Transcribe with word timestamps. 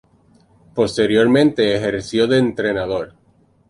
Posteriormente 0.73 1.75
ejerció 1.75 2.25
de 2.25 2.39
entrenador. 2.39 3.13